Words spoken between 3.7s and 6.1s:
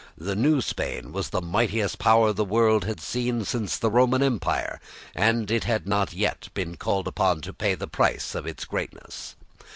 the Roman Empire and it had